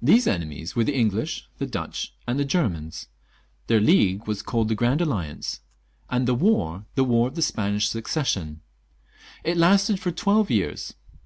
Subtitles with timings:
[0.00, 3.06] These enemies were the English, the Dutch, and the Em peror.
[3.66, 5.60] Their league was called the Grand Alliance,
[6.08, 8.62] and the war, the War of the Spanish Succession;
[9.44, 10.94] it lasted for twelve .years.